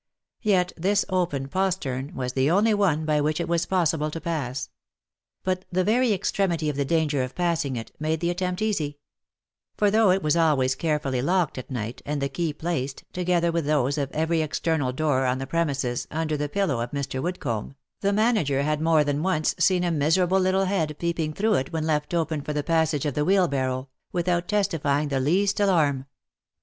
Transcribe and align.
Yet 0.41 0.73
this 0.75 1.05
open 1.09 1.47
postern 1.47 2.15
was 2.15 2.33
the 2.33 2.49
only 2.49 2.73
one 2.73 3.05
by 3.05 3.21
which 3.21 3.39
it 3.39 3.47
was 3.47 3.67
possible 3.67 4.09
to 4.09 4.19
pass; 4.19 4.71
but 5.43 5.63
the 5.71 5.83
very 5.83 6.11
extremity 6.11 6.69
of 6.69 6.75
the 6.75 6.83
danger 6.85 7.21
of 7.21 7.35
passing 7.35 7.75
it, 7.75 7.91
made 7.99 8.19
the 8.19 8.31
attempt 8.31 8.63
easy; 8.63 8.97
for 9.77 9.91
though 9.91 10.09
it 10.09 10.23
was 10.23 10.35
always 10.35 10.73
carefully 10.73 11.21
locked 11.21 11.59
at 11.59 11.69
night, 11.69 12.01
and 12.03 12.19
the 12.19 12.29
key 12.29 12.51
placed, 12.51 13.03
together 13.13 13.51
with 13.51 13.65
those 13.67 13.95
of 13.99 14.11
every 14.11 14.41
external 14.41 14.91
door 14.91 15.27
on 15.27 15.37
the 15.37 15.45
pre 15.45 15.65
mises, 15.65 16.07
under 16.09 16.35
the 16.35 16.49
pillow 16.49 16.81
of 16.81 16.89
Mr. 16.89 17.21
Woodcomb, 17.21 17.75
the 17.99 18.11
manager 18.11 18.63
had 18.63 18.81
more 18.81 19.03
than 19.03 19.21
once 19.21 19.53
seen 19.59 19.83
a 19.83 19.91
miserable 19.91 20.39
little 20.39 20.65
head 20.65 20.95
peeping 20.97 21.31
through 21.31 21.53
it 21.53 21.71
when 21.71 21.85
left 21.85 22.15
open 22.15 22.41
for 22.41 22.53
the 22.53 22.63
passage 22.63 23.05
of 23.05 23.13
the 23.13 23.23
wheelbarrow, 23.23 23.87
without 24.11 24.47
testifying 24.47 25.09
the 25.09 25.19
least 25.19 25.59
alarm. 25.59 26.07